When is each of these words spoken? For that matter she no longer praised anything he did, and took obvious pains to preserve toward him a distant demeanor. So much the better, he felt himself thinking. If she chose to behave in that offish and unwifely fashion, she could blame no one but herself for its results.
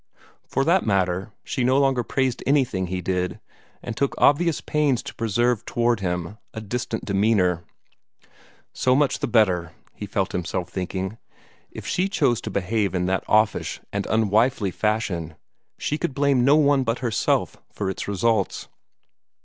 For 0.47 0.63
that 0.65 0.83
matter 0.83 1.31
she 1.43 1.63
no 1.63 1.77
longer 1.77 2.03
praised 2.03 2.41
anything 2.47 2.87
he 2.87 3.01
did, 3.01 3.39
and 3.83 3.95
took 3.95 4.15
obvious 4.19 4.59
pains 4.59 5.03
to 5.03 5.13
preserve 5.13 5.63
toward 5.63 5.99
him 5.99 6.39
a 6.55 6.59
distant 6.59 7.05
demeanor. 7.05 7.63
So 8.73 8.95
much 8.95 9.19
the 9.19 9.27
better, 9.27 9.73
he 9.93 10.07
felt 10.07 10.31
himself 10.31 10.69
thinking. 10.71 11.19
If 11.69 11.85
she 11.85 12.09
chose 12.09 12.41
to 12.41 12.49
behave 12.49 12.95
in 12.95 13.05
that 13.05 13.23
offish 13.29 13.79
and 13.93 14.07
unwifely 14.07 14.71
fashion, 14.71 15.35
she 15.77 15.99
could 15.99 16.15
blame 16.15 16.43
no 16.43 16.55
one 16.55 16.83
but 16.83 16.97
herself 17.05 17.57
for 17.71 17.87
its 17.87 18.07
results. 18.07 18.69